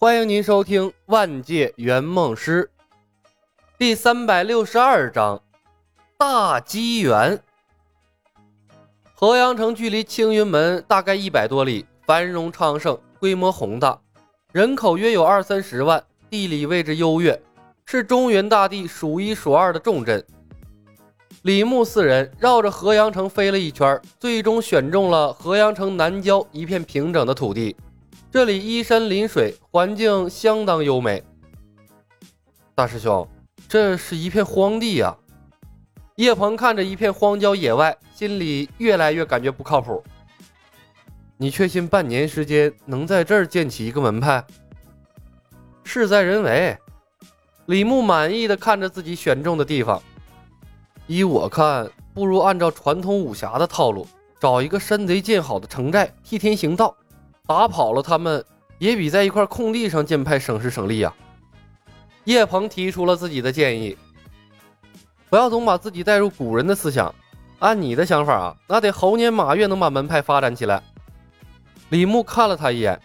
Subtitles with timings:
[0.00, 2.70] 欢迎您收听《万界圆梦师》
[3.76, 5.42] 第三百六十二章
[6.16, 7.42] 大机缘。
[9.12, 14.00] 河阳城距离青云门大概一百多里，繁荣昌盛，规模宏大，
[14.52, 17.42] 人口约有二三十万，地理位置优越，
[17.84, 20.24] 是中原大地数一数二的重镇。
[21.42, 27.74] 李牧四人绕着河阳城飞了一圈，最终选中了河阳城南郊一片平整的土地。
[28.30, 31.22] 这里依山临水，环境相当优美。
[32.74, 33.26] 大师兄，
[33.66, 35.16] 这是一片荒地呀！
[36.16, 40.04] 叶鹏看着一片荒郊野外，心里越来越感觉不靠谱。
[41.38, 44.44] 你确信半年时间能在这儿建起一个门派？
[45.82, 46.76] 事在人为。
[47.64, 50.02] 李牧满意的看着自己选中的地方。
[51.06, 54.06] 依我看，不如按照传统武侠的套路，
[54.38, 56.94] 找一个山贼建好的城寨，替天行道。
[57.48, 58.44] 打跑了他们，
[58.78, 61.10] 也比在一块空地上建派省时省力呀。
[62.24, 63.96] 叶鹏提出了自己的建议，
[65.30, 67.12] 不要总把自己带入古人的思想。
[67.60, 70.82] 按你的想法啊，那得猴年马月能把门派发展起来。
[71.88, 73.00] 李牧看了他一眼，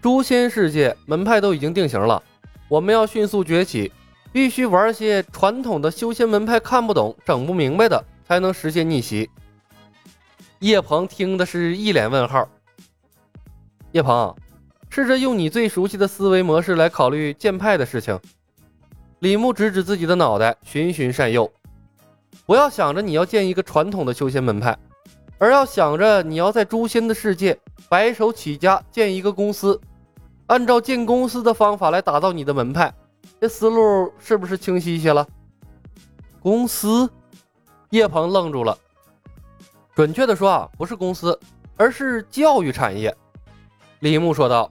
[0.00, 2.22] 诛仙世界门派都已经定型了，
[2.68, 3.92] 我们要迅速崛起，
[4.32, 9.28] 必须玩些传统的修仙门派看不懂、整不明白的，才能实现逆袭。
[10.60, 12.48] 叶鹏听的是一脸问号。
[13.92, 14.34] 叶鹏，
[14.88, 18.18] 试着用你最熟悉的思维模式来考虑建派的事情。
[19.18, 21.50] 李牧指指自己的脑袋，循循善诱。
[22.46, 24.78] 不要想着你要建一个传统的修仙门派，
[25.38, 29.78] 而要想着你要在诛仙的世界白手起家建一个公司，
[30.46, 32.94] 按照建公司的方法来打造你的门派。
[33.40, 35.26] 这思路是不是清晰一些了？
[36.40, 37.10] 公司？
[37.90, 38.78] 叶鹏愣住了。
[39.96, 41.38] 准确的说啊，不是公司，
[41.76, 43.14] 而是教育产业。
[44.00, 44.70] 李牧说道：“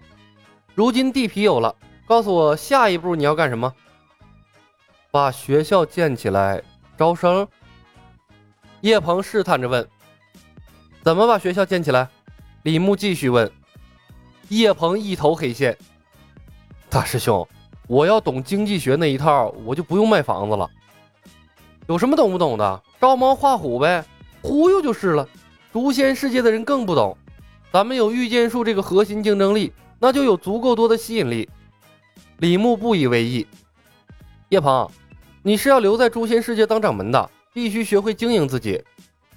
[0.73, 1.75] 如今地皮有了，
[2.07, 3.71] 告诉我下一步你要干什么？
[5.11, 6.59] 把学校建起来，
[6.97, 7.47] 招生。”
[8.81, 9.87] 叶鹏试探着问
[11.03, 12.09] ：“怎么把学校建起来？”
[12.63, 13.49] 李牧继续问。
[14.47, 15.77] 叶鹏一头黑线
[16.89, 17.47] ：“大师兄，
[17.87, 20.67] 我要懂经济学那一套，我就不用卖房子了。
[21.85, 22.83] 有什么懂不懂的？
[22.99, 24.03] 照猫画虎呗，
[24.41, 25.29] 忽悠就是了。
[25.71, 27.15] 诛仙世界的人更不懂。”
[27.71, 31.47] 咱们有御剑术这个核心竞争力，那就有足够多的吸引力。
[32.37, 33.45] 李牧不以为意。
[34.49, 34.89] 叶鹏，
[35.43, 38.83] 你是要留在诛仙世界当掌门的，必须学会经营自己。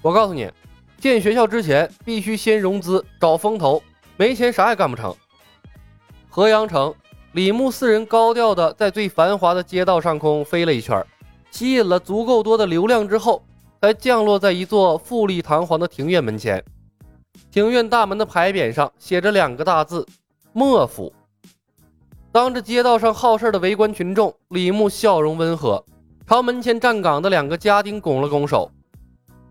[0.01, 0.49] 我告诉你，
[0.97, 3.83] 建学校之前必须先融资找风投，
[4.17, 5.15] 没钱啥也干不成。
[6.27, 6.91] 河阳城，
[7.33, 11.05] 李牧四人高调的在最繁华的街道上空飞了一圈，
[11.51, 13.45] 吸引了足够多的流量之后，
[13.79, 16.63] 才降落在一座富丽堂皇的庭院门前。
[17.51, 20.07] 庭院大门的牌匾上写着两个大字
[20.53, 21.13] “莫府”。
[22.31, 25.85] 当着街道上好事的围观群众，李牧笑容温和，
[26.27, 28.71] 朝门前站岗的两个家丁拱了拱手：“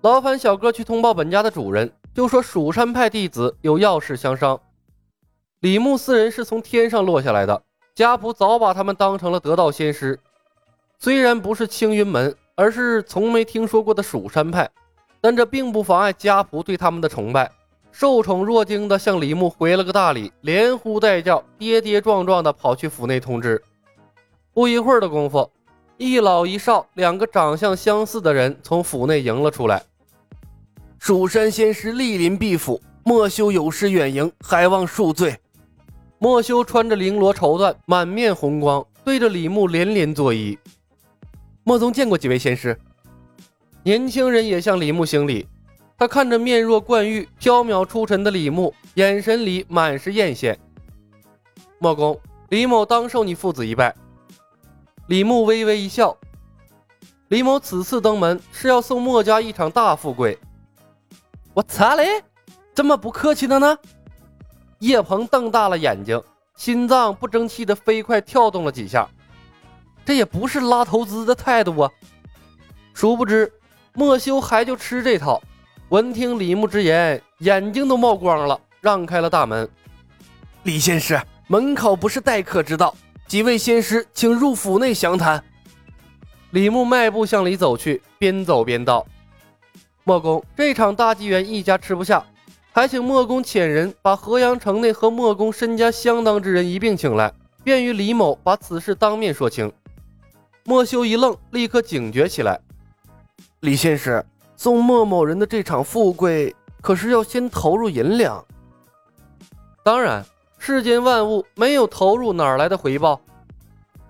[0.02, 4.60] 劳烦小哥去通报本家的主人，就说蜀山派弟子有要事相商。”
[5.60, 7.62] 李牧四人是从天上落下来的，
[7.94, 10.18] 家仆早把他们当成了得道仙师。
[10.98, 14.68] 虽然不是青云门，而是从没听说过的蜀山派，
[15.20, 17.48] 但这并不妨碍家仆对他们的崇拜。
[17.92, 23.62] 受宠若惊的向李牧回了个大礼，连呼带叫，跌跌撞撞的跑去府内通知。
[24.54, 25.48] 不一会儿的功夫，
[25.98, 29.82] 一老一少两个长相相似的人从府内迎了出来。
[30.98, 35.38] 蜀山仙师莅临敝府，莫修有失远迎，还望恕罪。
[36.18, 40.58] 莫修穿着绫罗绸缎，满面红光，对着李牧连连作揖。
[41.62, 42.76] 莫宗见过几位仙师。
[43.82, 45.46] 年轻人也向李牧行礼。
[46.02, 50.58] 他看着面若冠玉、飘渺出尘的李牧，眼神里满是艳羡。
[51.78, 53.94] 莫公，李某当受你父子一拜。
[55.06, 56.18] 李牧微微一笑。
[57.28, 60.36] 李某此次登门是要送莫家一场大富贵。
[61.54, 62.20] 我擦嘞，
[62.74, 63.78] 这么不客气的呢？
[64.80, 66.20] 叶鹏瞪大了眼睛，
[66.56, 69.08] 心脏不争气的飞快跳动了几下。
[70.04, 71.88] 这也不是拉投资的态度啊！
[72.92, 73.52] 殊不知，
[73.94, 75.40] 莫修还就吃这套。
[75.92, 79.68] 闻听李牧之言，眼睛都冒光了，让开了大门。
[80.62, 82.96] 李仙师，门口不是待客之道，
[83.26, 85.44] 几位仙师，请入府内详谈。
[86.52, 89.06] 李牧迈步向里走去，边走边道
[90.04, 92.24] ：“莫公，这场大机缘一家吃不下，
[92.72, 97.30] 还请莫公遣人把河阳城内和莫公身家相当之人一并请来，
[97.62, 99.70] 便于李某把此事当面说清。”
[100.64, 102.58] 莫修一愣，立刻警觉起来
[103.60, 104.24] ：“李仙师。”
[104.62, 108.44] 送莫某人的这场富贵，可是要先投入银两。
[109.82, 110.24] 当然，
[110.56, 113.20] 世间万物没有投入，哪来的回报？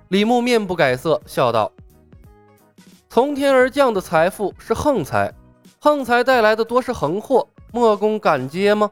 [0.09, 1.73] 李牧面不改色，笑道
[3.09, 5.33] ：“从天而降的财富是横财，
[5.81, 7.49] 横财带来的多是横祸。
[7.73, 8.91] 莫公敢接吗？”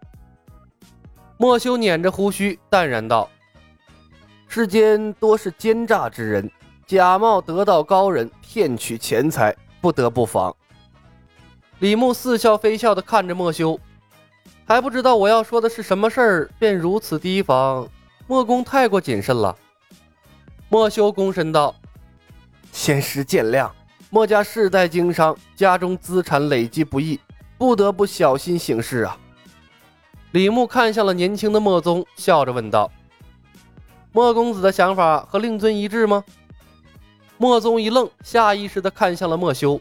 [1.36, 3.28] 莫修捻着胡须，淡然道
[4.48, 6.50] ：“世间多是奸诈之人，
[6.86, 10.56] 假冒得道高人，骗取钱财，不得不防。”
[11.80, 13.80] 李牧似笑非笑地看着莫修，
[14.66, 17.88] 还不知道我要说的是什么事儿，便如此提防。
[18.26, 19.56] 莫公太过谨慎了。
[20.68, 21.74] 莫修躬身道
[22.70, 23.70] ：“仙师见谅，
[24.10, 27.18] 莫家世代经商，家中资产累积不易，
[27.56, 29.18] 不得不小心行事啊。”
[30.32, 32.92] 李牧看向了年轻的莫宗，笑着问道
[34.12, 36.22] ：“莫公子的想法和令尊一致吗？”
[37.38, 39.80] 莫宗一愣，下意识地看向了莫修。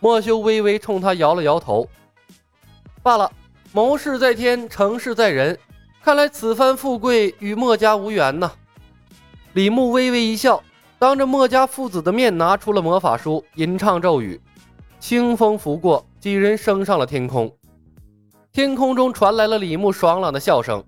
[0.00, 1.86] 莫修微微冲他摇了摇头
[3.02, 3.30] ：“罢了，
[3.72, 5.58] 谋事在天，成事在人，
[6.02, 8.50] 看来此番富贵与莫家无缘呐。”
[9.52, 10.62] 李牧微微一笑，
[10.98, 14.40] 当着墨家父子的面拿出了魔法书，吟唱咒语，
[14.98, 17.52] 清风拂过，几人升上了天空。
[18.52, 20.82] 天空中传来了李牧爽朗的笑声：“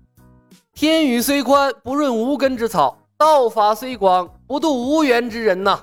[0.73, 5.79] 天宇虽宽，不润无根之草；道法虽广，不渡无缘之人呐。”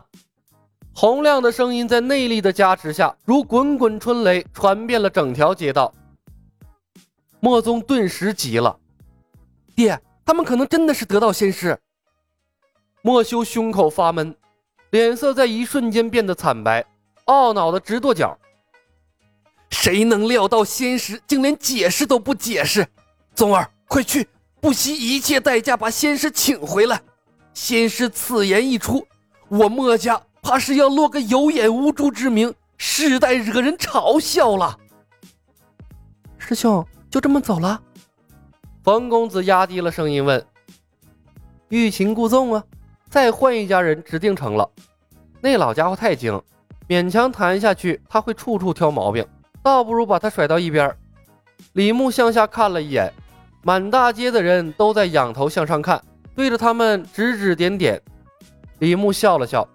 [0.94, 5.92] 洪亮的声音在内力的加持下，如滚滚春雷，传遍了整条街道。
[7.38, 8.78] 莫宗顿时急了
[9.74, 11.78] ：“爹，他们可能真的是得道仙师。”
[13.02, 14.36] 莫修胸口发闷，
[14.90, 16.84] 脸色在一瞬间变得惨白，
[17.26, 18.36] 懊恼的直跺脚。
[19.70, 22.86] 谁能料到仙师竟连解释都不解释？
[23.34, 24.28] 宗儿，快去，
[24.60, 27.00] 不惜一切代价把仙师请回来！
[27.54, 29.06] 仙师此言一出，
[29.48, 34.78] 我莫家怕是要落个有眼无珠之名，世代惹人嘲笑了。
[36.38, 37.80] 师兄就这么走了？
[38.82, 40.44] 冯公子压低了声音问
[41.68, 42.64] ：“欲擒故纵啊？”
[43.10, 44.68] 再换一家人，指定成了。
[45.40, 46.40] 那老家伙太精，
[46.88, 49.26] 勉强谈下去，他会处处挑毛病，
[49.62, 50.96] 倒不如把他甩到一边。
[51.72, 53.12] 李牧向下看了一眼，
[53.62, 56.02] 满大街的人都在仰头向上看，
[56.34, 58.00] 对着他们指指点点。
[58.78, 59.68] 李牧笑了笑：“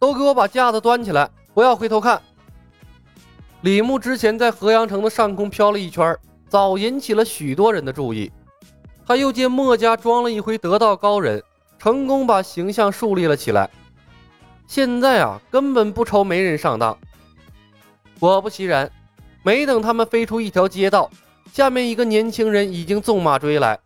[0.00, 2.20] 都给我把架子端起来，不要回头看。”
[3.62, 6.16] 李牧之前在河阳城的上空飘了一圈，
[6.48, 8.32] 早引起了许多人的注意。
[9.06, 11.40] 他又见墨家装了一回得道高人。
[11.78, 13.70] 成功把形象树立了起来，
[14.66, 16.94] 现在啊，根本不愁没人上当。
[18.18, 18.92] 果不其然，
[19.42, 21.10] 没等他们飞出一条街道，
[21.54, 23.80] 下面一个年轻人已经纵马追来。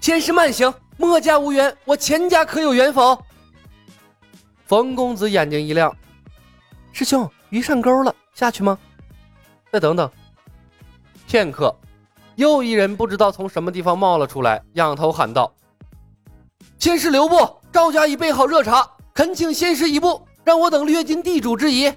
[0.00, 3.16] 先师慢行，墨家无缘，我钱家可有缘否？
[4.66, 5.96] 冯公子眼睛一亮，
[6.90, 8.76] 师兄鱼上钩了，下去吗？
[9.70, 10.10] 再等等。
[11.28, 11.72] 片刻，
[12.34, 15.52] 又一人不知道从什么地方冒了出来，仰头喊道。
[16.80, 21.92] 仙师留步，赵家已备好热茶，恳请仙师一步，让我等略尽地主之谊。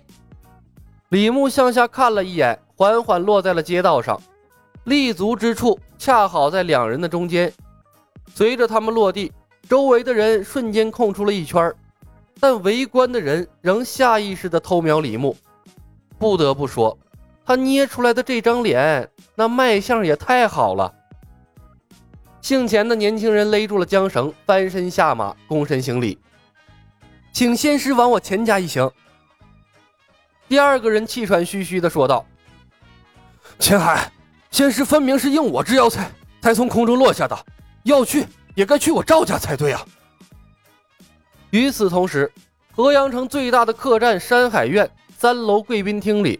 [1.09, 4.21] 李牧向下看了一眼，缓缓落在了街道上，
[4.83, 7.51] 立足之处恰好在两人的中间。
[8.35, 9.31] 随着他们落地，
[9.67, 11.73] 周围的人瞬间空出了一圈，
[12.39, 15.35] 但围观的人仍下意识地偷瞄李牧。
[16.17, 16.97] 不得不说，
[17.45, 20.93] 他捏出来的这张脸，那卖相也太好了。
[22.41, 26.17] 姓钱的年轻人勒住了缰绳，翻身下马，躬身行礼，
[27.33, 28.89] 请仙师往我钱家一行。
[30.47, 32.25] 第二个人气喘吁吁地说道
[33.59, 34.11] ：“钱海，
[34.49, 36.09] 仙师分明是应我之要才
[36.41, 37.37] 才从空中落下的，
[37.83, 39.85] 要去也该去我赵家才对啊。”
[41.51, 42.31] 与此同时，
[42.75, 46.39] 河阳城最大的客栈山海苑三楼贵宾厅里，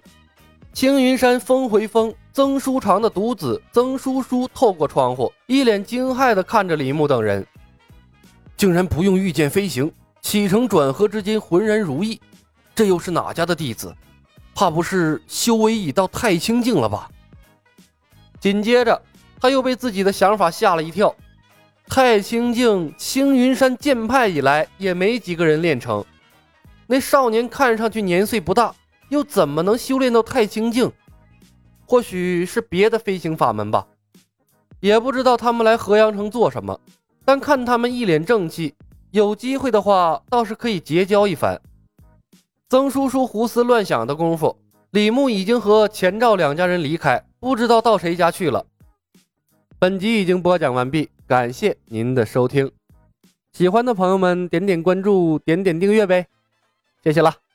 [0.72, 2.14] 青云山峰回峰。
[2.32, 7.46] 曾书长的独子曾叔叔透过窗户，一脸惊骇地看着李牧等人，
[8.56, 12.22] 竟然不用御剑飞行，起承转合之间浑然如意，
[12.74, 13.94] 这又是哪家的弟子？
[14.56, 17.10] 怕不是修为已到太清境了吧？
[18.40, 19.02] 紧接着，
[19.42, 21.14] 他又被自己的想法吓了一跳。
[21.90, 26.06] 太清境，青云山剑派以来也没几个人练成，
[26.86, 28.74] 那少年看上去年岁不大，
[29.10, 30.92] 又怎么能修炼到太清境？
[31.88, 33.88] 或许是别的飞行法门吧，
[34.80, 36.80] 也不知道他们来河阳城做什么。
[37.26, 38.76] 但看他们一脸正气，
[39.10, 41.60] 有机会的话倒是可以结交一番。
[42.70, 44.56] 曾叔叔胡思乱想的功夫，
[44.92, 48.64] 李牧已经和钱赵两家人离开，不知道到谁家去了。
[49.80, 52.72] 本集已经播讲完毕，感谢您的收听。
[53.54, 56.26] 喜欢的朋友们点点关注，点点订阅呗，
[57.04, 57.49] 谢谢了。